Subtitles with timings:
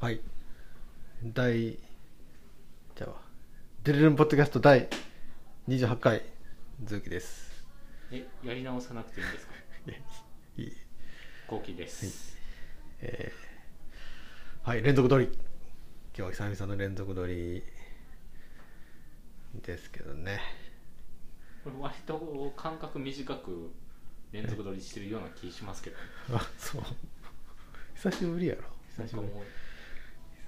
[0.00, 0.20] はい。
[1.22, 3.14] 第じゃあ
[3.84, 4.88] デレルンポッドキャスト第
[5.68, 6.22] 28回
[6.86, 7.50] 鈴木です。
[8.10, 9.52] えやり直さなくていいんですか？
[10.56, 10.72] いい
[11.46, 12.36] コウキです、
[13.00, 15.26] えーはい連続撮り。
[15.26, 17.62] 今日は久々の連続撮り
[19.62, 20.40] ですけどね。
[21.64, 23.70] これ割と間隔短く
[24.32, 26.82] 連続撮りしてるような気しますけど、ね、 あそう。
[27.94, 28.62] 久しぶりやろ。
[28.96, 29.26] 久しぶり。
[29.28, 29.44] なんかも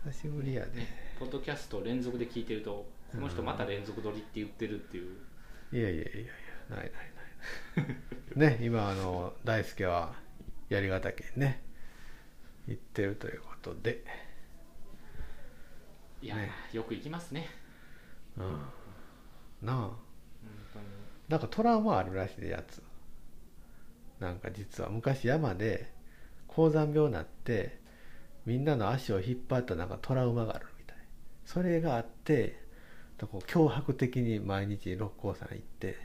[0.04, 0.88] 久しぶりやうねね
[1.20, 5.16] ポッドキャスト連続で聞いてるとこの人また連続撮りって言ってるっていう、
[5.72, 6.04] いやいやいやい
[6.70, 6.90] やないない
[8.34, 8.54] ない。
[8.56, 10.14] ね今あの大輔は
[10.70, 11.62] 槍ヶ岳にね
[12.66, 14.02] 行ってるということで。
[16.20, 16.50] いや、ね。
[16.72, 17.48] よく行きますね。
[18.38, 18.52] うん。
[19.60, 19.76] なあ。
[19.76, 19.98] 本
[20.72, 20.84] 当に。
[21.28, 22.82] なんかトラウマあるらしいでやつ。
[24.18, 25.92] なんか実は昔山で
[26.48, 27.81] 高山病になって
[28.44, 30.96] みんなの足を引っ張ったなんかトラウマがあるみたい。
[31.44, 32.60] それがあって
[33.20, 35.96] こう脅迫的に毎日六甲山行って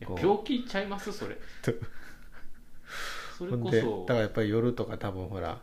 [0.00, 1.12] 病気ちゃいます？
[1.12, 1.36] それ。
[3.36, 4.06] それこそ。
[4.06, 5.60] からやっぱり夜とか多分ほら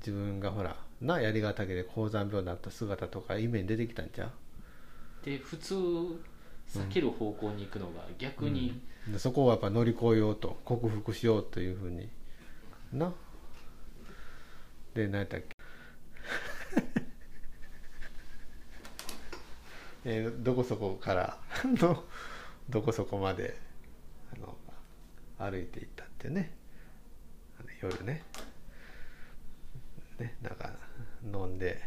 [0.00, 4.32] 自分がほらな槍ヶ岳で高山病になった姿とか夢に出てきたんちゃ
[5.24, 6.18] で普通避
[6.88, 9.12] ける方向に行くのが逆う、に、うん。
[9.12, 12.08] でそこをやっぱ乗り越えようと克服しようというふうに。
[12.92, 13.12] な
[14.94, 15.56] で何やったっけ？
[20.04, 22.04] えーどこそこからの
[22.68, 23.56] どこそこまで
[24.34, 24.56] あの
[25.38, 26.56] 歩いていったってね。
[27.82, 28.22] 夜ね。
[30.18, 30.70] ねなんか
[31.24, 31.80] 飲んで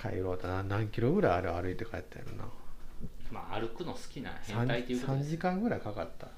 [0.00, 2.44] 帰ろうとな何キロぐらいあれ歩いて帰ったやろな。
[3.30, 5.30] まあ歩くの好きな変 3, 態っていうことです。
[5.30, 6.28] 時間ぐらいかかった。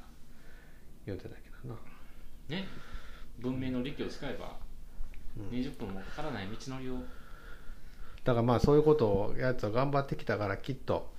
[1.06, 1.80] 言うてたけどな。
[2.48, 2.66] ね。
[3.38, 4.58] 文明の利器を使えば
[5.38, 6.96] 20分もかからない道のりを。
[8.24, 11.12] だからまあそういうことをやつは頑張ってきたからきっと。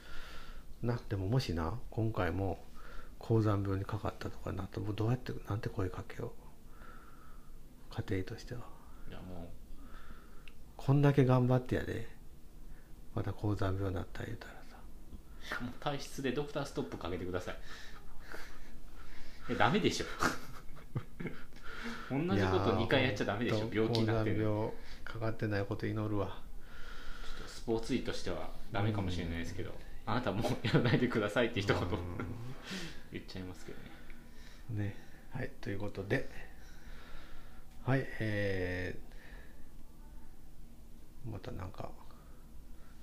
[0.82, 2.64] なでももしな今回も
[3.20, 6.34] 高山病にかかったとかなったらどうやってなんて声かけよ
[7.92, 7.96] う。
[8.10, 8.62] 家庭としては。
[9.10, 9.50] いやも
[10.78, 12.12] こんだけ頑張ってやで。
[13.16, 15.62] また高山病になったら言うたらさ。
[15.62, 17.56] もう体質でドクターストップかけてください。
[19.50, 20.06] えダメでしょ
[22.14, 23.70] 同じこと2回やっちゃダメでしょ。
[23.74, 24.44] 病気になってる。
[24.44, 24.70] 病
[25.04, 26.38] かかってないこと祈るわ。
[27.48, 29.72] スポーツ医としてはダメかもしれないですけど
[30.06, 31.78] あなたもうやらないでくださいって一言。
[31.78, 31.88] うん。
[33.12, 33.78] 言っちゃいますけど
[34.76, 34.86] ね。
[34.86, 34.96] ね。
[35.32, 36.30] はいということで。
[37.86, 41.90] はいえー、またなんか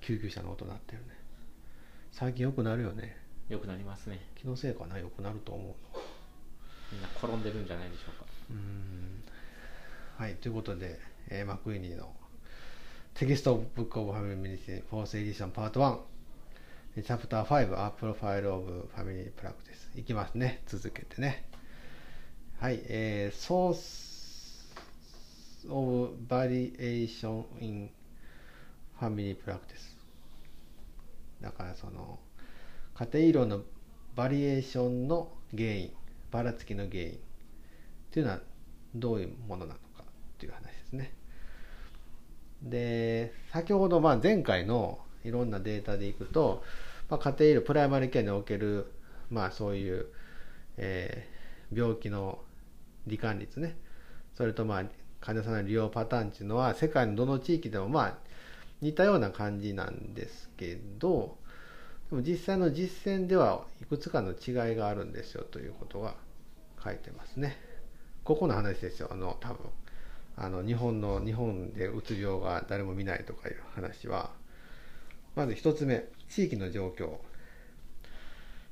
[0.01, 1.09] 救急車の音鳴ってるね。
[2.13, 3.17] 最近よくなるよね。
[3.49, 4.21] よくなりますね。
[4.37, 4.99] 気のせいかな？
[4.99, 5.75] よくなると思うの。
[6.93, 8.30] みんな転んでるんじゃないでしょうか
[10.17, 12.13] はいということで、えーマクウィニーの
[13.15, 16.07] Textbook of Family Medicine Fourth Edition パート
[16.97, 20.63] 1チャプター5 A Profile of Family Practice いきますね。
[20.67, 21.45] 続けてね。
[22.59, 24.11] はいえー、Source
[25.71, 27.91] of Variation in
[29.01, 29.97] Family Practice
[31.41, 32.19] だからその
[32.95, 33.63] 家庭医療の
[34.15, 35.93] バリエーションの原因
[36.31, 37.30] ばらつきの原因。
[38.11, 38.41] っていうのは
[38.95, 40.05] どういうものなのかっ
[40.39, 41.13] ていう話ですね。
[42.63, 46.63] で先ほどまあ前回のいろんなデータでいくと、
[47.09, 48.93] まあ、家庭医療プライマリケアにおける
[49.31, 50.07] まあそういう、
[50.77, 51.41] えー
[51.73, 52.41] 病気の
[53.07, 53.77] 罹患率ね
[54.35, 54.85] それとまあ
[55.21, 58.19] 患者さんの利用パターンっていうのは世界のどの地域でもまあ
[58.81, 61.37] 似たような感じなんですけど
[62.11, 66.15] でも実際の実践ではいくつかの違いがあるんですよということが
[66.83, 67.70] 書いてますね。
[68.25, 69.67] ここの話ですよ、あの多分。
[70.37, 74.31] あの日本の日本でうつ病が誰も見ないとかいう話は、
[75.37, 77.19] まず一つ目、地域の状況。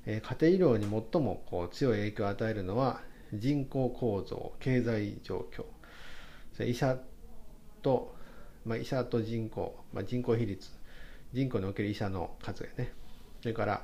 [0.06, 3.02] えー家庭医療に最もこう強い影響を与えるのは
[3.34, 5.64] 人口構造、経済状況、
[6.54, 6.98] それ医者
[7.82, 8.14] と、
[8.64, 10.70] まあ、医者と人口、まあ、人口比率、
[11.32, 12.92] 人口における医者の数やね。
[13.42, 13.82] それから、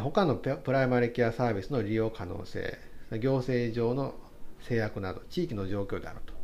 [0.00, 2.78] 他のプライマリケアサービスの利用可能性、
[3.10, 4.14] 行政上の
[4.60, 6.34] 制約など、地域の状況であると。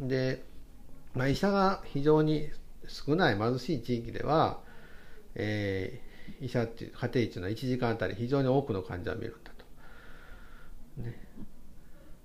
[0.00, 0.44] うん、で、
[1.14, 2.48] まあ、医者が非常に
[2.86, 4.60] 少ない貧しい地域では、
[5.34, 11.02] えー医者っていう家庭医っていうのは1時間あたり非常に多くの患者を見るんだと。
[11.02, 11.20] ね、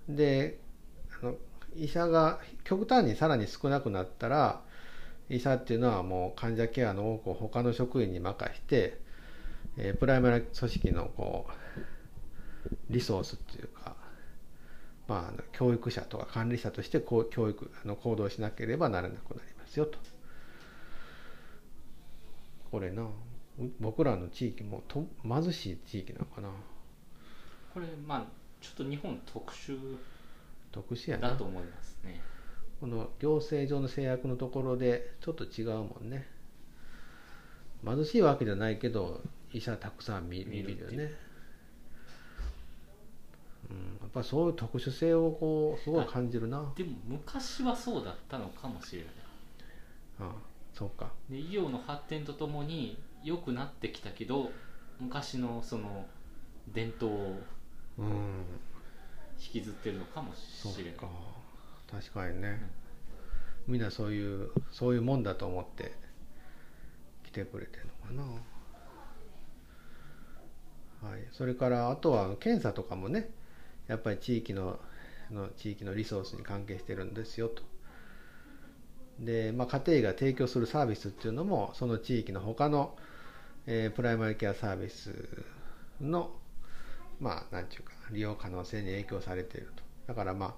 [0.07, 0.59] で
[1.21, 1.35] あの
[1.75, 4.61] 医者が極端にさらに少なくなったら
[5.29, 8.99] 医者っていうのはもう患者ケアの多くを他の職員に任して、
[9.81, 13.95] えープライマリ組織のこうリソースっていうか
[15.07, 19.97] まあ教育者とか管理者としてこう教育あの行動しなければならなくなりますよと。
[22.71, 23.07] これなう
[23.79, 26.49] 僕らの地域もと貧しい地域なのかな。
[27.73, 28.25] これまあ
[28.61, 29.97] ちょっと日本特殊
[30.71, 31.29] 特殊やな。
[31.29, 32.21] だと思いますね。
[32.81, 36.27] この行政上の制約のところでちょっと違うもんね。
[37.85, 41.11] 貧しいわけじゃないけど医者たくさん見見るよね、
[43.69, 46.71] うん、やっぱそういう特殊性をこうすごい感じるな。
[46.75, 49.11] でも昔はそうだったのかもしれない。
[50.21, 50.31] ああ
[50.73, 51.11] そうか。
[51.29, 54.51] で医療の発展とともに良くなってきたけど
[54.99, 56.05] 昔のその
[56.67, 57.35] 伝統を
[57.97, 58.43] うん。
[59.41, 60.93] 引きずってるのかもしれない。
[60.95, 61.07] か。
[61.89, 62.61] 確かにね、
[63.67, 65.93] みんなそういうそういうもんだと思って
[67.23, 67.87] 来てくれてる
[68.17, 68.41] のかな
[71.01, 71.27] はい。
[71.31, 73.29] それからあとは検査とかもね
[73.87, 74.79] やっぱり地域の
[75.31, 77.63] の地域のリソースに関係してるんですよと。
[79.19, 82.95] で、まあ、家庭が提供するサービスっていうのもその地域の他の、
[83.67, 85.13] えープライマリケアサービス
[86.01, 86.31] の
[87.19, 89.83] まあなんていうか利用可能性に影響されていると。
[90.07, 90.49] だからまあ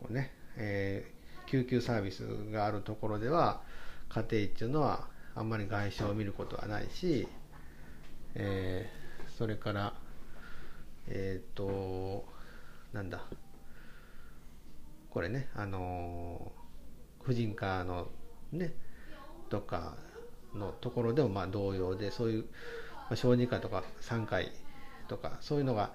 [0.00, 1.14] こうね、えー
[1.46, 3.60] 救急サービスがあるところでは
[4.08, 7.28] 家庭っていうのはあんまり外傷を見ることはないし、
[8.34, 9.04] えー
[9.36, 9.94] それから
[11.08, 12.24] えっ、と
[12.92, 13.24] なんだ
[15.10, 16.64] これねあのー
[17.24, 18.08] 婦人科の
[18.52, 18.74] ね
[19.48, 19.96] とか
[20.54, 22.48] のところでもまあ同様でそういうま
[23.14, 24.52] あ小児科とか3回
[25.08, 25.92] とかそういうのが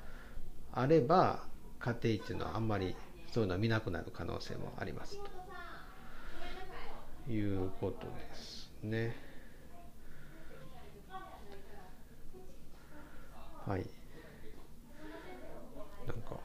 [0.73, 1.43] あれば
[1.79, 2.95] 家庭っていうのはあんまり
[3.31, 5.19] そういうのは見なくなる可能性もあります
[7.27, 9.28] ということですね。
[13.69, 13.85] はい。
[16.07, 16.39] なんか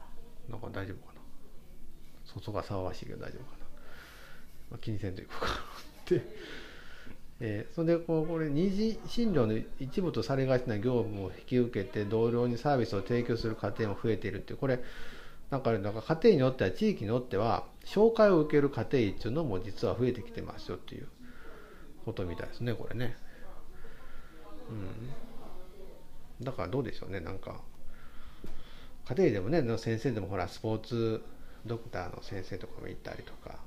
[0.47, 1.21] なんか大丈夫かな。
[2.23, 3.65] 外が騒がしいけど大丈夫かな、
[4.71, 5.55] まあ、気にせんといこうかなっ
[6.05, 6.21] て。
[7.41, 14.57] えーそれでこうこれ二次診療の一部とされがちな業務を引き受けて同僚にサービスを提供する家庭も増えているっていう。
[14.57, 14.79] これ
[15.49, 21.07] なんかなんか家庭によっては地域によっては紹介を受ける家庭っていうのも実は増えてきてますよっていう
[22.05, 23.17] ことみたいですねこれね。
[24.69, 25.34] うん、
[26.41, 27.19] だからどうでしょうね。
[27.19, 27.61] なんか
[29.07, 31.23] 家庭でもね先生でもほらスポーツ
[31.65, 33.59] ドクターの先生とかもいたりとか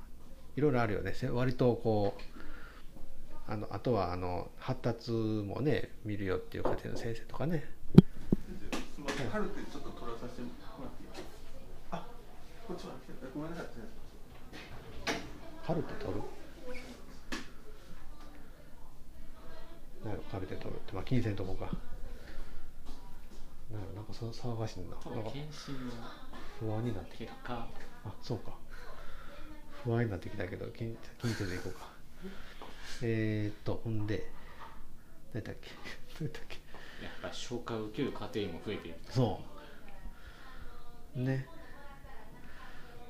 [0.55, 1.13] いろいろあるよね。
[1.13, 7.69] せ割とこうあのあとはあの発達もね見るよっていう家庭の先生とかね。
[9.31, 10.49] カルテちょっと取らさせても
[10.81, 11.09] らっていい？
[11.91, 12.05] あ、
[12.67, 12.91] こっちは
[13.33, 13.65] ごめんなさい。
[15.65, 16.21] カルテ取る？
[20.31, 20.93] カルテ取るって。
[20.93, 21.69] まあ気にせんとこか
[23.71, 24.85] なんやろなんかそ騒がしいな。
[24.89, 25.91] なんか検診の
[26.59, 27.33] 不安になってきた。
[27.53, 27.67] あ
[28.21, 28.53] そうか。
[29.83, 31.87] 不安になってきたけど気に気にせずいこうか。
[33.01, 34.31] えー、っとほんで
[35.33, 35.69] 何だっけ？
[36.19, 36.55] 何だっけ？
[37.03, 38.97] やっぱり紹介を受ける家庭も増えている。
[39.09, 39.39] そ
[41.15, 41.19] う。
[41.19, 41.47] ね。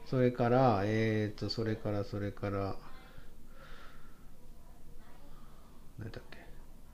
[0.06, 2.76] それからえっ、とそれからそれから
[5.98, 6.38] 何だっけ？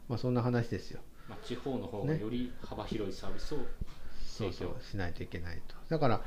[0.07, 2.19] まあそんな話ですよまあ、地方の方がね。
[2.19, 5.75] より幅広いサービスをそうそう提供しないといけないと。
[5.89, 6.21] だから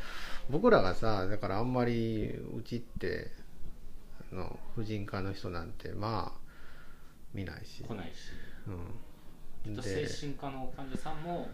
[0.50, 3.30] 僕らがさだからあんまりうちって
[4.32, 6.40] あの婦人科の人なんてまあ
[7.34, 8.32] 見ないし、来ないし。
[9.66, 11.48] うん、精で神科の患者さんも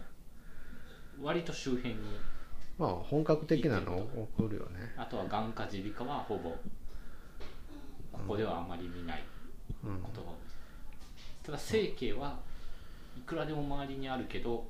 [1.21, 1.99] 割と周辺に
[2.77, 4.93] まあ本格的なのを送るよね。
[4.97, 6.49] あとは眼科耳鼻科はほぼ
[8.11, 9.23] ここではあんまり見ない
[9.83, 9.99] うん。
[10.01, 10.35] ことが多い
[11.43, 12.39] ただ整形は
[13.17, 14.67] いくらでも周りにあるけど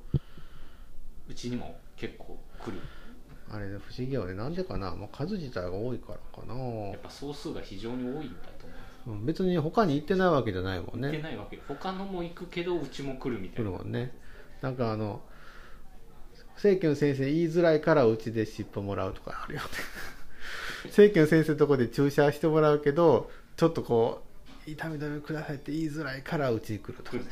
[1.28, 2.80] うちにも結構来る。
[3.48, 4.34] あれね不思議よね。
[4.34, 6.54] なんでかな、まあ、数自体が多いからかな。
[6.54, 9.18] やっぱ総数が非常に多いんだと思う。
[9.18, 11.60] うん別に他に行ってないわけじゃないもん行ってねないわけ。
[11.68, 13.70] 他のも行くけどうちも来るみた来いな。
[13.70, 14.12] るもんね。
[14.60, 15.22] なんかあの
[16.56, 19.66] 正規の先生言いづらいからうちで尻尾もらうとかあるよね。
[20.90, 24.22] 正規の先生のとこで注射してもらうけどちょっとこ
[24.66, 27.24] う痛み止めくださいって言いづらいからうちに来るとかね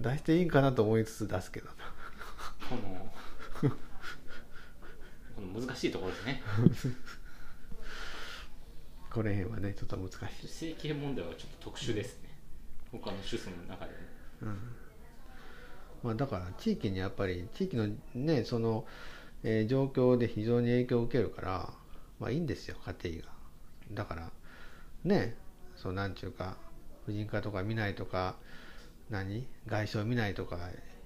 [0.00, 1.66] 出していいんかなと思いつつ出すけど。
[1.66, 1.72] な
[2.68, 3.10] この
[5.36, 6.42] この難しいところですね。
[9.10, 10.14] これ辺はねちょっと難し
[10.44, 10.48] い。
[10.48, 12.30] 整形問題はちょっと特殊ですね。
[12.92, 14.52] 他の手術の中でも。
[16.02, 18.86] まあ、だから地域にやっぱり地域のねその、
[19.42, 21.74] えー状況で非常に影響を受けるから
[22.18, 23.32] まあいいんですよ家庭が。
[23.92, 24.30] だから
[25.04, 25.36] ね
[25.76, 26.56] そうなんちゅうか
[27.06, 28.36] 婦人科とか見ないとか
[29.10, 29.46] 何？
[29.66, 30.58] 外傷見ないとか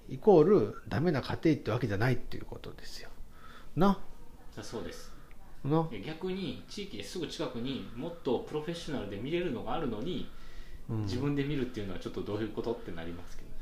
[0.07, 3.09] イコールダメな家庭ってわけじゃないっていうことですよ。
[3.75, 3.99] な？
[4.53, 5.11] じゃあそうです。
[5.63, 5.89] な？
[6.05, 10.29] 逆に地域ですぐ近くにもっとプロフェッショナルで見れるのがあるのに、
[10.89, 11.01] うん。
[11.03, 13.49] 自分で見るっていうのはちょっとどういうことってなりますけど。
[13.49, 13.55] ね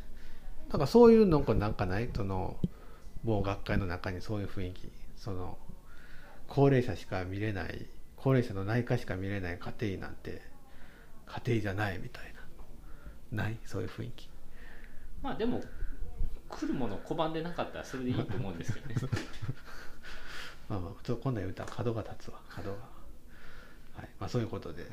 [0.67, 2.09] だからそういうのがなんかない？
[2.13, 2.57] その
[3.23, 4.91] 某学会の中にそういう雰囲気。
[5.15, 5.57] その
[6.49, 10.41] 高齢者しか見れない高齢者の内科しか見れない家庭医なんて
[11.25, 12.33] 家庭医じゃないみたい
[13.31, 13.43] な。
[13.43, 13.57] ない？
[13.65, 14.29] そういう雰囲気
[15.23, 15.61] まあでも
[16.49, 18.95] 来るもの拒んでなかったらそれでいいと思うんですけどね。
[20.69, 22.39] まあまあちょっとこんなん言うたら角が立つわ。
[22.49, 22.77] 角が。
[23.95, 24.09] はい。
[24.19, 24.85] まあそういうことで。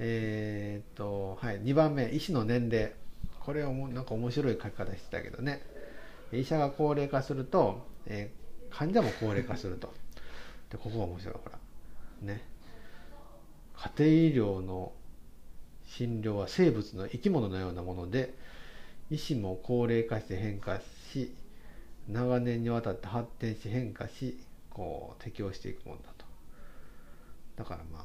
[0.00, 1.60] えーっとはい。
[1.60, 2.10] 2番目。
[2.10, 2.92] 医師の年齢。
[3.40, 5.62] これはもなんか面白い書き方してたけどね。
[6.32, 9.94] 医者が高齢化すると、えー患者も高齢化すると。
[10.68, 11.34] でここが面白い。
[11.34, 11.58] ほら。
[12.20, 12.42] ね。
[13.74, 14.92] 家庭医療の
[15.86, 18.34] 診療は生物の生き物のようなもので
[19.10, 20.80] 医師も高齢化して変化
[21.12, 21.34] し
[22.08, 24.38] 長年にわたって発展し変化し
[24.70, 26.24] こう適応していくものだと。
[27.56, 28.04] だからまあ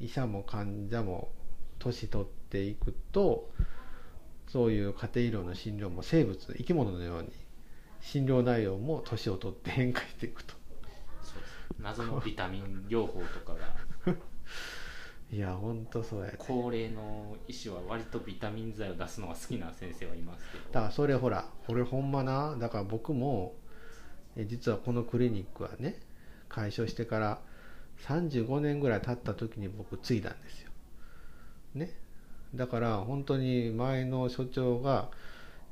[0.00, 1.30] 医者も患者も
[1.78, 3.50] 年取っていくと
[4.48, 7.30] そういう家庭医療の診療も生物生き物のように
[8.00, 10.54] 診療内容も年を取って変化していくと。
[11.80, 13.74] 謎のビタミン療法とかが
[15.32, 16.34] いやほんとそうやね。
[16.36, 20.64] 高齢の医師は割とビタミン剤を出すのが好きな先生はいますけど。
[20.72, 23.54] だからそれほらこれほんまなだから僕も
[24.36, 25.98] え実はこのクリニックはね
[26.50, 27.40] 開所してから
[28.06, 30.70] 35年ぐらい経った時に僕継いだんですよ。
[31.76, 31.94] ね。
[32.54, 35.08] だから本当に前の所長が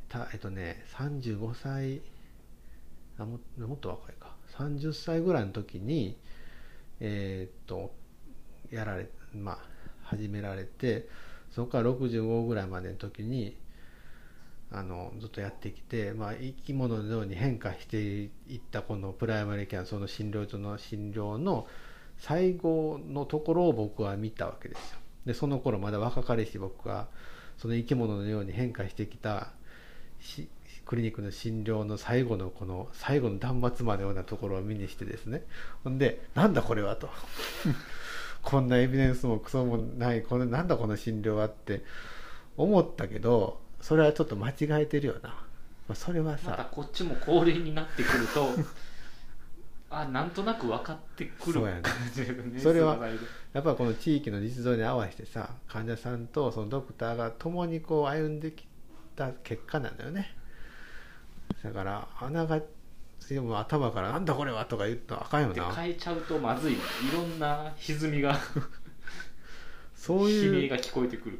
[0.08, 2.00] たえっとね35歳
[3.18, 4.34] あももっと若いか。
[4.56, 6.16] 30歳ぐらいの時に
[6.98, 7.92] えーっと
[8.70, 9.58] やられまあ
[10.04, 11.08] 始められて
[11.50, 13.56] そこから65ぐらいまでの時に
[14.72, 21.66] あのずっとやってきて、まあ、生き物のように変化していったこのプライマリーケアその診療所の診療の
[22.18, 24.98] 最後のところを僕は見たわけですよ。
[25.26, 27.08] でその頃まだ若かりし僕は
[27.58, 29.52] その生き物のように変化してきた
[30.84, 35.42] クリニックの診療の最後のこの最後の断末魔のようなところを見にしてですね。
[35.82, 37.08] ほんでなんだこれはと。
[38.42, 41.82] こんなエビデンスもクソもないこれなんだこの診療はって
[42.56, 45.30] 思ったけどそれはちょっと間違えてるよな。
[45.88, 48.49] まあそれはまたさこっちも高齢になってくると
[49.90, 51.82] あなんとなく分かってくるね。
[52.61, 52.99] それは
[53.52, 58.66] やっぱこの地域の実情に合わせてさ患者さんとそのドクターが共にこう歩んでき
[59.16, 60.37] た結果なんだよね。
[61.64, 62.61] だから穴が
[63.34, 66.72] でも頭から「なんだこれは!」とか言ったらあかんよでな変えちゃうとまずい。
[66.75, 66.76] い
[67.12, 68.37] ろんな歪みが
[69.94, 71.38] そういう悲鳴が聞こえてくる。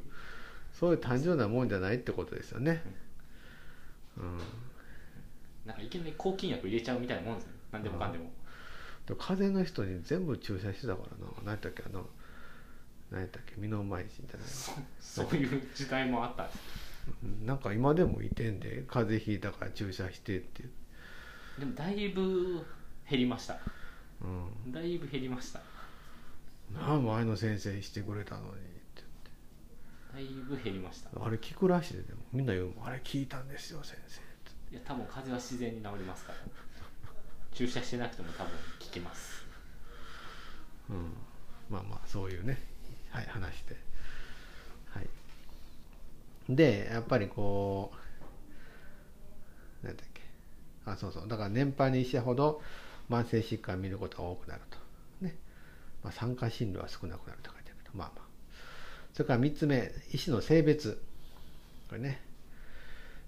[0.73, 2.83] そういう単純なもんじゃないってことですよね。
[4.17, 4.39] うん。
[5.67, 8.31] なんかいきなり抗菌薬入れちゃうみたいなもんですよ何でもかんでも。
[9.07, 11.33] でも風邪の人に全部注射してたからな。
[11.43, 12.09] 何やったっけあの
[13.11, 16.59] 何やったっけ身の前心じゃないそそういう時代もあったんです。
[17.25, 17.47] うん。
[17.47, 20.71] なんか今でもいてんで風邪ひいたから注射してっていう
[21.59, 22.65] でもだいぶ
[23.09, 23.59] 減りました。
[24.23, 24.73] うん。
[24.73, 25.61] だいぶ減りました。
[26.73, 28.53] なあ前の先生してくれたのにっ
[28.95, 29.03] て
[30.15, 31.11] だいぶ減りました。
[31.23, 34.23] あれ聞くらしいででもみんな言うもんあれ聞いたんですよ先生っ
[34.71, 34.75] て。
[34.75, 36.39] いや多分風邪は自然に治りますから。
[37.53, 39.45] 注射してなくても多分効きます。
[40.89, 41.13] うん。
[41.69, 42.59] まあまあそういうね。
[43.11, 43.77] はい話して。
[44.91, 45.09] はい。
[46.49, 50.10] でやっぱりこう何だっけ
[50.93, 51.29] あそうそう。
[51.29, 52.61] だから年配の医者ほど
[53.11, 54.79] 慢性疾患を見ることが多くなると。
[55.25, 55.37] ね、
[56.03, 58.25] まあ、参加診療は少なくなると書いてあるけどまあまあ。
[59.13, 61.03] それから3つ目医師の性別。
[61.89, 62.23] これね。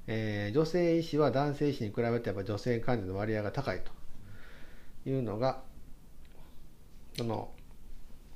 [0.06, 3.92] えー女性医師は男性医師に比べてやっぱ女性患者の割合が高いと。
[5.08, 5.62] いうのが
[7.16, 7.50] その、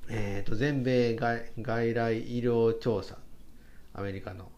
[0.09, 3.17] えー、と全米外外来医療調査。
[3.93, 4.51] アメリカの。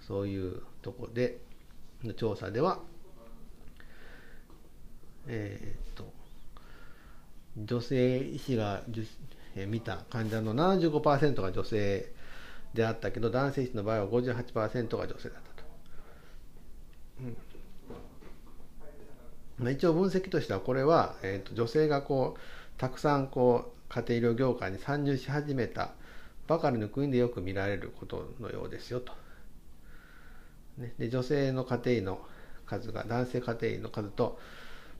[0.00, 1.38] そういうとこで
[2.02, 2.80] の調査では
[5.32, 6.12] えっ、と
[7.56, 8.82] 女性医師が
[9.56, 12.12] えー見た患者の75%が女性
[12.74, 15.68] であったけど男性医師の場合は58%が女性だったと。
[17.20, 17.36] うん
[19.58, 22.40] まあ、一応分析としてはこれは、えー、と女性がこう
[22.78, 25.90] たくさんこう家庭医療業界に参入し始めた
[26.46, 29.12] ばかりの国でよく見られることのようですよと。
[30.78, 32.20] ね、で女性の家庭医の
[32.66, 34.38] 数が男性家庭医の数と、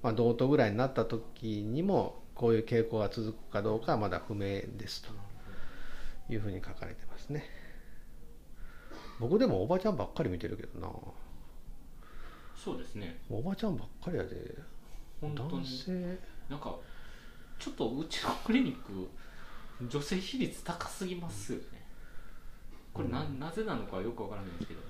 [0.02, 4.40] まあ、同等ぐらいになった時にもこういう傾向が続くかどうかはまだ不明
[4.78, 5.11] ですと
[6.33, 7.45] いうふうに書かれてますね。
[9.19, 10.88] 僕でもおばちゃんばっかり見てるけどな。
[12.57, 13.21] そうですね。
[13.28, 14.57] おばちゃんばっかりやで。
[15.21, 16.19] 本当男に性。
[16.49, 16.75] なんか
[17.59, 19.09] ちょっとうちのクリニック
[19.87, 21.85] 女性比率高すぎますよね。
[22.92, 24.80] これな,、なぜなのかよくわからないんですけど、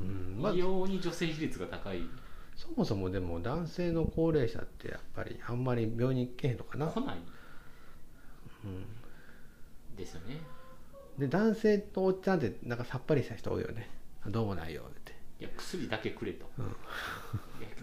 [0.00, 0.36] うん。
[0.40, 0.52] まあ。
[0.52, 2.02] 異様に女性比率が高い
[2.56, 7.18] そもそもでも男性の高齢者ってやっぱりあんまり病院に行けへんのかな、来ない。
[8.64, 10.38] うん、ですよね。
[11.18, 13.88] で男性とおっちゃんってなんかさっぱりした人多いよね。
[14.26, 15.12] どうもないよって。
[15.40, 16.64] いや薬だけくれと、うん。
[16.66, 16.68] い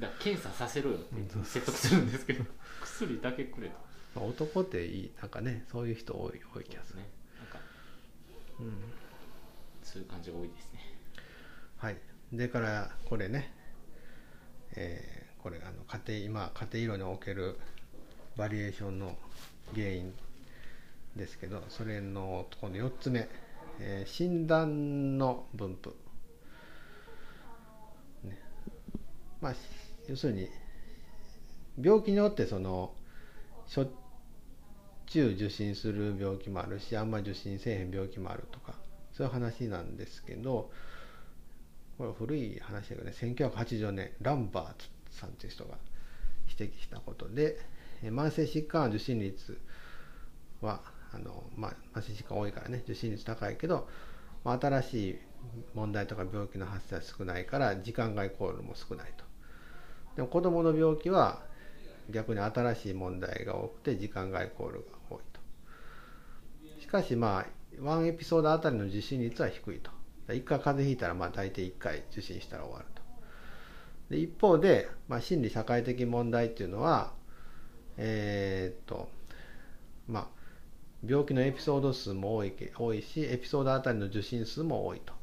[0.01, 1.43] やだ検査させろよってうん。
[1.43, 2.45] 説得するんですけど
[2.81, 3.75] 薬だけくれと。
[4.15, 7.09] まあ男っていいなんかねそういう人多い多い気がする、ね。
[7.39, 7.59] なんか
[8.59, 8.73] うん、
[9.83, 10.79] そういう感じが多いですね。
[11.77, 11.97] はい。
[12.31, 13.53] でからこれね
[14.77, 17.57] えーこれあの家庭今家庭医療における
[18.37, 19.15] バリエーションの
[19.73, 20.13] 原因
[21.15, 23.29] ですけどそれのこの4つ目、
[23.79, 25.95] えー診断の分布、
[28.27, 28.37] ね。
[29.41, 29.53] まあ、
[30.09, 30.49] 要するに
[31.81, 32.91] 病気によってその
[33.67, 33.89] しょっ
[35.07, 38.73] ちゅう受診する病気もあるしあんま受診せえへん病気もあるとか
[39.13, 40.69] そういう話なんですけど
[41.97, 45.77] これ古い話だけどね1980年ランバーツさんという人が
[46.47, 47.59] 指摘したことで
[48.03, 49.57] 慢性疾患受診率
[50.61, 50.81] は
[51.13, 53.87] あの、まあ、慢性疾患多いからね受診率高いけど、
[54.43, 55.17] まあ、新しい
[55.73, 59.25] 問題とか病気の発生は少ないから時間外コールも少ないと。
[60.15, 61.43] でも子どもの病気は
[62.09, 66.81] 逆に新しい問題が多くて時間外コールが多いと。
[66.81, 67.45] しかしまあ
[67.81, 69.96] ワンエピソードあたりの受診率は低いと。
[70.27, 73.01] 1回風邪ひいたらまあ大体1回受診したら終わると。
[74.09, 77.13] で一方で、まあ、心理社会的問題っていうのは
[77.97, 79.09] えーっと
[80.07, 80.27] まあ
[81.05, 85.13] 病気のエピソード数も多い多いしエピソードあたりの受診数も多いと、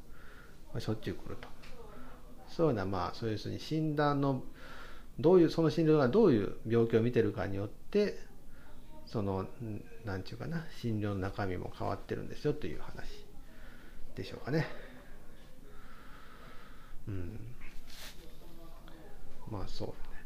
[0.73, 1.49] まあ、しょっちゅう来ると。
[2.49, 4.43] そういうようなまあそういうふうに診断の
[5.19, 8.19] どういうその診療がどういう病気を見てるかによって
[9.07, 9.49] そのん
[10.05, 13.25] なんていうかな診療の中身も変わってるんですよという話
[14.15, 14.67] でしょうかね。
[17.09, 17.39] うん
[19.51, 20.25] まあそうだね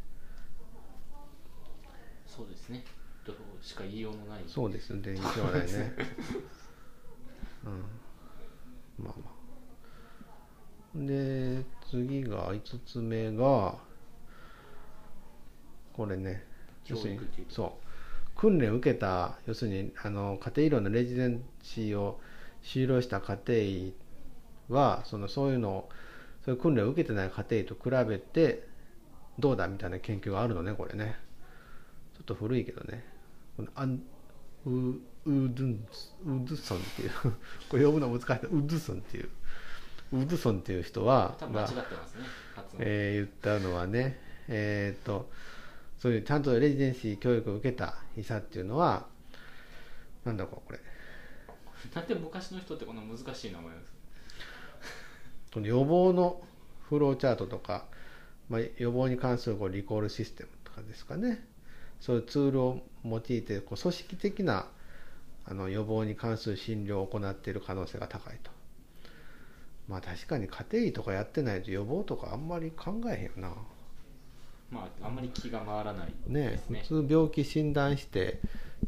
[2.27, 2.85] そうですね
[3.29, 5.93] どうしか言いようのないそうですね、電気はないね。
[7.67, 9.05] うん。
[9.05, 9.39] まあまあ。
[11.07, 13.77] で、次が、5つ目が、
[15.93, 16.47] これね、
[16.85, 18.41] 教育っていう、そう。
[18.41, 22.19] 訓練を受けた、要するに、あの、家庭医療のレジデンシーを
[22.63, 23.95] 修了した家庭医
[24.71, 25.89] は、その、そういうのを、
[26.45, 28.67] そういう訓練を受けてない家庭医と比べて、
[29.39, 31.17] どうだみたいな研究があるのね、これね。
[32.15, 33.05] ちょっと古いけどね。
[33.57, 34.03] このアン
[34.67, 35.87] ウウドゥン
[36.25, 37.11] ウドゥソンっていう。
[37.69, 38.47] これ読むの難しい。
[38.47, 39.29] ウドゥソンっていう。
[40.13, 42.25] ウドゥソンっていう人は間違がってますね
[42.79, 44.19] えー言ったのはね。
[44.49, 45.31] えっ、と
[45.99, 49.07] そういうちゃんとレジデンシー教育を受けた医者っていうのは
[50.25, 50.81] なんだこれ。
[51.95, 53.98] なんで昔の人ってこんな難しい名前ですか？
[55.53, 56.41] この予防の
[56.89, 57.85] フローチャートとか、
[58.49, 61.45] まあ、予防に関するこうリコールシステムとかですかね。
[62.01, 64.67] そういうツールを用いてこう組織的な
[65.45, 68.51] あの予防に関する診療を行っている可能性が高いと。
[69.89, 73.53] まあ確かに家庭医とかやってないと予防とかあんまり考えへんよな。
[74.71, 76.81] まああんまり気が回らないねですね。
[76.87, 78.41] 普通病気診断して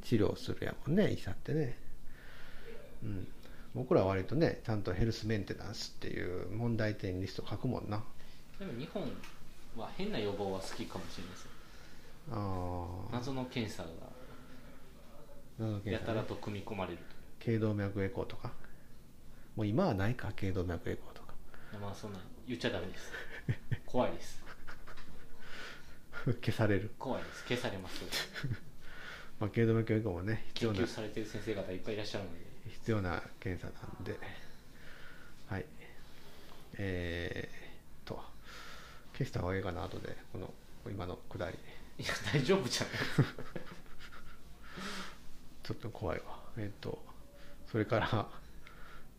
[0.03, 1.79] 治療するやもんね医者ってね。
[3.03, 3.29] うん
[3.75, 8.03] 僕らは割とねちゃんとヘルスメンテナンスっていう問題点リスト書くもんな。
[8.59, 9.03] でも日本
[9.77, 11.51] は変な予防は好きかもしれないですよ
[12.33, 13.89] ああ謎の検査が
[15.85, 16.99] やたらと組み込まれる
[17.39, 18.53] 頸動脈エコーとか。
[19.57, 21.35] もう今はないか頸動脈エコーとか。
[21.73, 23.13] とまあそんな言っちゃダメです。
[23.87, 24.41] 怖いです。
[26.25, 27.45] 消される、怖いです。
[27.45, 28.05] 消されます。
[29.41, 30.79] まあ、頸動脈エコーもね必要な。
[30.79, 32.50] 研究されてる先生方いっぱいいらっしゃるので
[32.81, 34.19] 必要な検査なんで。
[35.49, 35.67] はい。
[36.79, 38.23] えー、と
[39.13, 40.55] 消した方がいいかな後でこの
[40.91, 41.59] 今のくだり。
[41.99, 42.95] いや大丈夫じゃない。
[45.63, 46.41] ちょっと怖いわ。
[46.57, 47.05] えっ、と
[47.71, 48.29] それから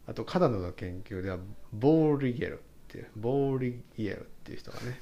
[0.07, 1.37] あとカナダの研究では
[1.71, 4.99] ボーリゲルっていうボーリゲルっていう人がね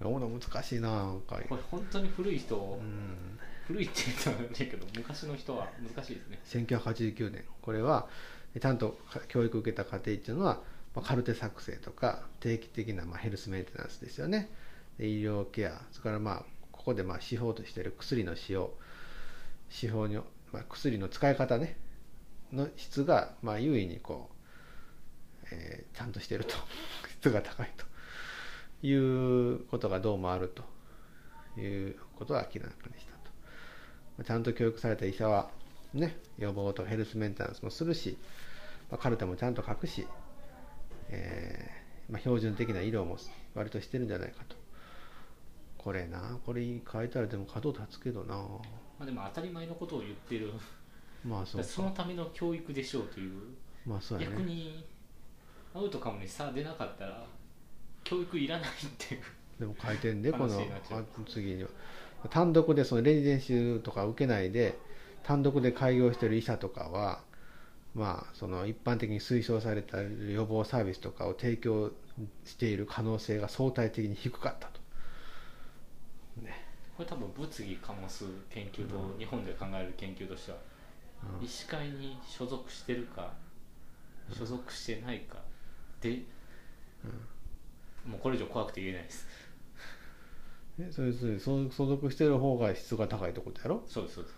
[0.00, 1.40] 読むの難しいななんか。
[1.48, 3.38] これ本当に古い人、うん
[3.68, 6.40] 古いって言ったらないけど昔の人は難しいですね。
[6.46, 7.44] 1989年。
[7.60, 8.08] これは
[8.58, 10.62] ちゃんと教育を受けた家庭っていうのは、
[10.94, 14.48] まあ、カルテ作成とか定期的なまあヘルスメンテナンスですよね。
[14.98, 15.82] 医療ケア。
[15.92, 18.72] それからまあここでまあ指標としている薬の使用。
[19.68, 20.16] 指標に、
[20.50, 21.76] まあ、薬の使い方ね。
[22.50, 24.30] の質がまあ優位にこ
[25.42, 26.54] う、えーちゃんとしてると。
[27.20, 27.84] 質が高いと。
[28.80, 33.17] いうことがどうもあるということが明らかにした。
[34.24, 35.50] ちゃんと教育された医者は
[35.94, 38.18] ね予防とかヘルスメンテナンスもするし、
[38.90, 40.06] まあ、カルテもちゃんと書くし、
[41.08, 43.18] えーまあ、標準的な医療も
[43.54, 44.56] 割としてるんじゃないかと。
[45.76, 48.34] これなこれ書いたらでも角立つけどな。
[48.34, 48.60] ま
[49.00, 50.52] あ、でも当たり前のことを言ってる。
[51.24, 53.54] まあそうそのための教育でしょうという。
[53.86, 54.36] まあそうやね。
[54.36, 54.84] 逆に
[55.74, 57.24] アウトカムに差出なかったら
[58.04, 59.22] 教育いらないっていう。
[59.60, 60.60] でも書いてんでこの
[61.26, 61.68] 次には
[62.30, 64.76] 単独でそのレジデンシュとか受けないで
[65.22, 67.20] 単独で開業してる医者とかは
[67.94, 71.92] まあその一般的に推奨された予防サービスとかを提供
[72.44, 74.80] している可能性が相対的に低かったと。
[76.42, 76.64] ね。
[76.96, 80.58] これ多分物議かもす研究と、日本で考える研究としては、
[81.38, 81.44] うん。
[81.44, 83.32] 医師会に所属してるか
[84.32, 85.38] 所属してないか
[86.00, 86.22] で、
[88.04, 89.26] もうこれ以上怖くて言えないです
[90.78, 93.82] ねそれそれ所所属してる方が質が高いってことやろ？
[93.86, 94.36] そうですそうです。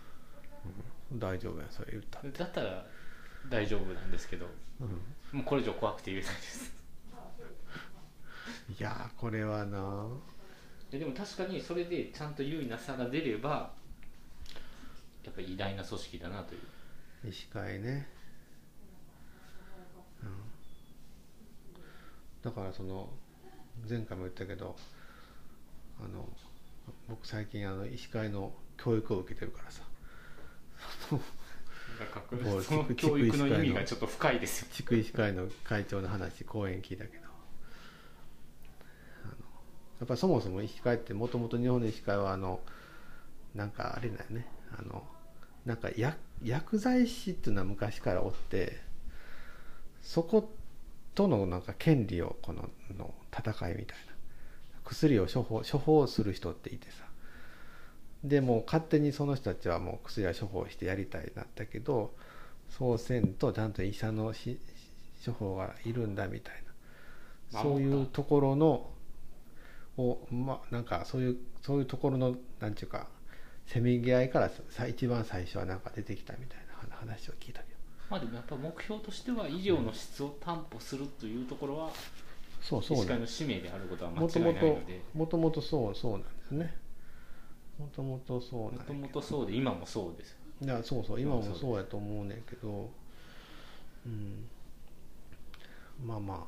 [1.14, 2.86] 大丈夫やそれ言ったら、だったら
[3.48, 4.46] 大丈夫なんですけど
[4.80, 5.38] うん。
[5.38, 6.72] もうこれ以上怖くて言えないです。
[8.78, 10.06] いやーこれはな。
[10.90, 13.72] ででも確かにそれでちゃんと有意な差が出れば
[15.24, 16.60] やっぱり偉大な組織だなという。
[17.28, 18.08] 医師会ね、
[20.22, 20.32] うん、
[22.42, 23.10] だからその
[23.88, 24.74] 前回も言ったけど
[26.04, 26.28] あの
[27.08, 29.82] 僕最近あの医師会の教育を受けてるからさ。
[32.64, 37.24] その教育の意味がちょっと深いですよ地区医師会の会長の話講演聞いたけど。
[39.24, 39.32] あの
[40.00, 42.60] やっぱりそもそも医師会ってもともと日本の医師会はあの
[43.54, 44.46] なんかあれだよね。
[44.78, 45.04] あの
[45.66, 48.80] なんか薬薬剤師っていうのは昔からおって
[50.00, 50.50] そこ
[51.14, 54.09] とのなんか権利をこのの戦いみたいな
[54.90, 57.04] 薬を処方処方する人っていてさ。
[58.24, 62.14] でもう勝手にその人たちはもう薬は処方してやりたいなったけど
[62.68, 64.58] そうせんとちゃんと医者のし
[65.24, 66.54] 処方がいるんだみたい
[67.52, 67.62] な。
[67.62, 68.90] そういうところの
[69.96, 73.08] をまあなんかそういうそういうところのなんていうか
[73.66, 77.80] せめぎ合いからさ一番最初はなんか出てきたみたいな話を聞いたけど。
[78.10, 81.90] まあでもやっぱ目標としては医療の質を担保するというところは
[82.60, 85.00] そうそう医師会の使命であることは間違いもともとないので。
[85.14, 86.76] もともとそうそうなんですね。
[87.78, 90.36] もともとそうもともとそうで今もそうです。
[90.62, 92.90] いやそうそう今もそうやと思うねんけど。
[94.06, 94.48] うん。
[96.04, 96.38] まあまあ、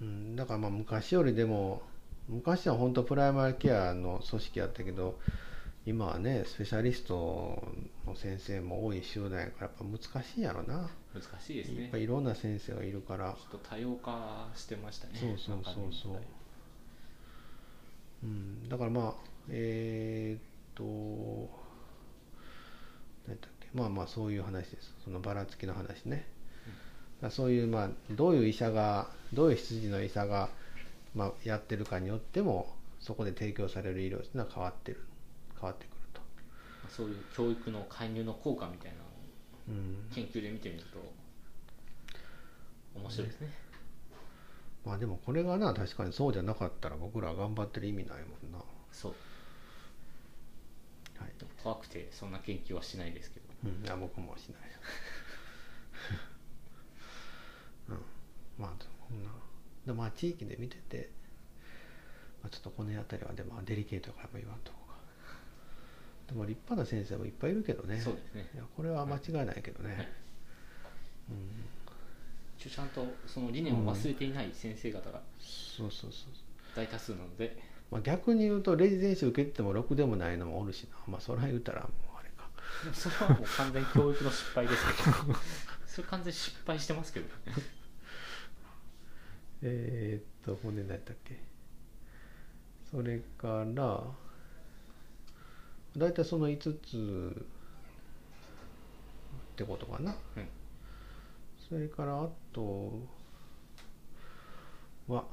[0.00, 1.82] うん、だからまあ昔よりでも
[2.28, 5.18] 昔は本当プライマリケアの組織やったけど
[5.86, 7.62] 今はねスペシャリスト
[8.04, 11.82] の先生も多い集団やからやっぱ難しいやろな、難しいですね。
[11.82, 13.32] やっぱいろんな先生がいるから。
[13.32, 15.12] ちょっと多様化してましたね。
[15.14, 16.20] そうそうそうそう。
[18.24, 19.14] うん、だからまあ
[19.48, 20.42] えーっ
[20.74, 20.82] と
[23.28, 23.68] 何だっけ。
[23.72, 24.92] まあまあそういう話です。
[25.04, 26.26] そのばらつきの話ね、だか
[27.28, 30.48] らそういうまあどういう医者がどういう羊の医者が、
[31.14, 35.00] まあ、やってるかによってもそこで提供される医療っていうのは変わってる
[35.60, 36.20] 変わってくると、
[36.88, 39.06] そういう教育の介入の効果みたいなのを
[39.68, 40.98] うん、研究で見てみると
[42.94, 43.52] 面白いですね、
[44.84, 48.58] まあでもこれがな確かにそうじゃなかったら僕らは頑張ってる意味ないもんな。
[48.92, 49.14] そう。
[51.18, 51.32] はい。
[51.62, 53.46] 怖くてそんな研究はしないですけど。
[53.64, 54.60] うん、いや僕もしない。
[57.90, 58.00] うん、
[58.58, 58.72] まあ
[59.08, 59.30] そんな。
[59.84, 61.10] でまあ地域で見てて、
[62.42, 64.78] まあ、ちょっとこの辺りはでもデリケートやから言わんとこ
[66.26, 68.00] でも立派な先生もいっぱいいるけどね。
[68.00, 68.50] そうですね。
[68.54, 70.08] いやこれは間違いないけどね、はい。
[71.30, 76.30] うん、ちゃんとその理念を忘れていない先生方がそうそうそう
[76.74, 77.56] 大多数なので、
[77.90, 80.96] まあ、逆に言うとレジデンシー受けてもろくでもないのもおるしな。
[81.06, 82.48] まあそれは言うたらもうあれか。
[82.92, 85.34] それはもう完全に教育の失敗ですけど。
[85.86, 87.26] それ完全に失敗してますけど
[89.62, 91.38] えー、っと骨何やったっけ。
[92.90, 94.04] それから
[95.96, 97.44] 大体その5つっ
[99.56, 100.48] てことかな、うん。
[101.68, 103.00] それからあと
[105.08, 105.24] は、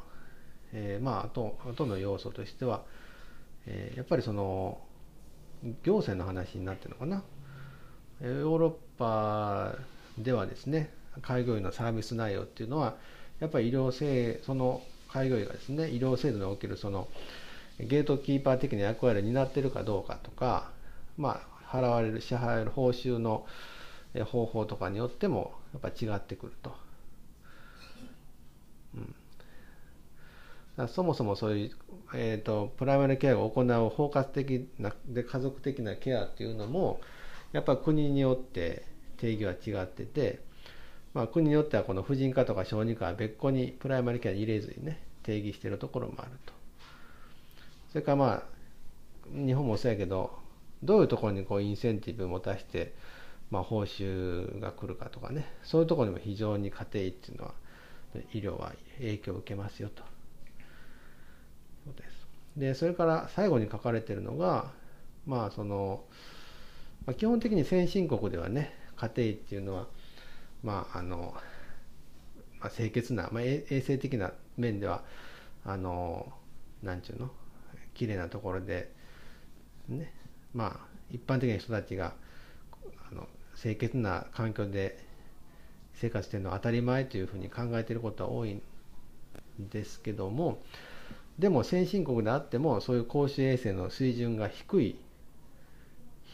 [0.72, 2.84] えーまああとあとの要素としては、
[3.66, 4.80] えーやっぱりその
[5.84, 7.24] 行政の話になってるのかな。
[8.22, 9.76] えーヨーロッパ
[10.18, 12.96] ではですね開業医のサービス内容っていうのは
[13.40, 17.08] やっぱり医療制その開業医がですね医療制度におけるその
[17.80, 20.72] ゲートキーパー的な役割を担ってるかどうかとか
[21.18, 23.46] まあ払われる支払われる報酬の
[24.26, 26.76] 方法とかによってもやっぱ違ってくると。
[28.96, 29.16] うん
[30.88, 31.72] そもそもそういう、
[32.16, 37.00] えー、とプライマリケアを行う包括的なで家族的なケアっていうのも
[37.52, 38.84] やっぱ国によって
[39.18, 40.40] 定義は違ってて、
[41.14, 46.54] まあ、国によってはこの婦人科とか小児科は別個にプライマリケアに入れずにね定義してるところもあると
[47.94, 48.44] それからまあ
[49.32, 50.32] 日本もそうやけど
[50.84, 52.94] どういうところにこうインセンティブを持たして、
[53.52, 57.54] まあ、報酬が来るかとかねそういうところにも非常に家庭医っていうのは
[58.34, 60.04] 医療は影響を受けますよと。
[61.86, 62.28] そうです。
[62.58, 64.72] でそれから最後に書かれているのが
[65.28, 66.04] まあその、
[67.06, 69.88] まあ、基本的に先進国ではね家庭医っていうのは
[70.64, 71.36] まああの、
[72.60, 75.04] まあ、清潔な、まあ、衛衛生的な面では
[75.64, 76.34] あの
[76.82, 77.30] なんちゅうの？
[77.94, 78.92] 綺麗なところで
[79.88, 80.12] ね
[80.54, 82.14] まあ一般的な人たちが
[83.12, 83.28] あの
[83.60, 84.98] 清潔な環境で
[85.94, 88.62] 生活してるのは当たり前というふうに考えていることは多いん
[89.70, 90.62] ですけども
[91.40, 94.96] でも先進国であってもそういう公衆衛生の水準が低い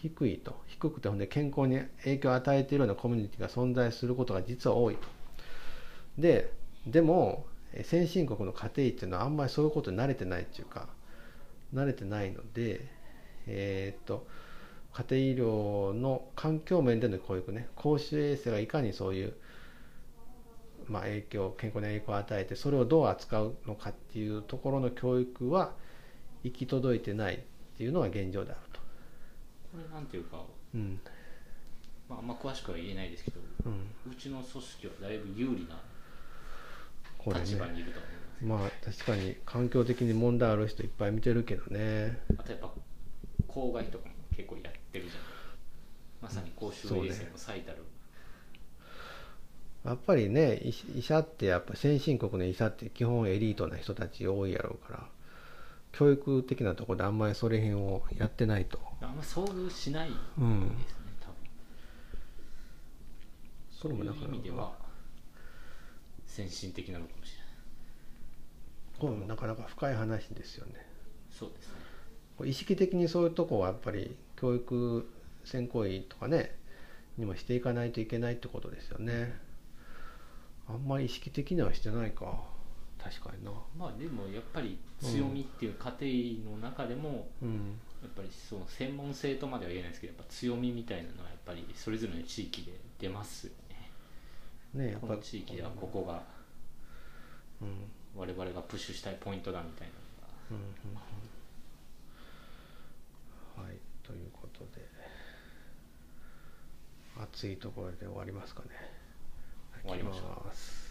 [0.01, 5.07] 低いと低くてほんで健康に影響を与えているようなコミュニティが存在することが実は多いと。
[6.17, 6.51] で
[6.87, 7.45] でも
[7.83, 10.87] 先進国の家庭っていうのはあんまりそういうことに慣れてないっていうか
[11.73, 12.85] 慣れてないので
[13.47, 14.27] えーっと
[14.93, 19.33] 家庭医療の環境面での教育ね公衆衛生がいかにそういう
[20.87, 25.73] まあ、影響健康に影響を与えてそれをどう扱うのかっていうところの教育は
[26.43, 27.39] 行き届いてないっ
[27.77, 28.79] ていうのが現状であると。
[29.71, 30.41] これなんていうか、
[30.73, 30.99] うん。
[32.09, 35.79] まあ、あんま詳しくは言えないですけどうん、うちの組織はだいぶ有利な
[37.39, 42.19] 立場にいると思います、まあ確かに環境的に問題ある人いっぱい見てるけどね。
[42.37, 42.71] あとやっぱ
[43.47, 45.29] 公害とかも結構やってるじゃない
[46.21, 47.85] まさに公衆衛生の最たる、
[49.85, 55.07] やっぱりね医医者ってやっぱ先進国の医者って基本エリートな人たち多いやろうから
[55.91, 58.79] 教育的なところであんまりそれ辺をやってないと。
[59.01, 60.71] あんま遭遇しないですね、うん。
[61.21, 61.35] 多分。
[63.71, 64.73] そういう意味では
[66.25, 67.38] 先進的なのかもしれない
[68.99, 70.85] これもなかなか深い話ですよね。
[71.31, 72.49] そうですね。
[72.49, 75.09] 意識的にそういうとこはやっぱり教育
[75.43, 76.55] 専攻医とかね
[77.17, 79.33] にもしていかないといけないってことですよね。
[80.67, 82.43] あんまり意識的にはしてないか。
[83.01, 83.51] 確かにな。
[83.77, 87.79] まあでもやっぱり強みっていう家庭医の中でも、うん。
[88.01, 94.85] やっぱりその専門性とまでは言えないですけどやっぱ強みみたいなのはやっぱりそれぞれの地域で出ますよね。
[94.85, 96.23] ねやっぱこの地域ではここが。
[97.61, 99.93] うん我々がプッシュしたいポイントだみたいな。
[100.51, 100.63] うんうん
[103.61, 103.65] うん。
[103.65, 103.77] はい。
[104.03, 104.87] ということで。
[107.21, 108.69] 暑いところで終わりますかね。
[109.81, 110.47] 終わりましょう。
[110.47, 110.88] ます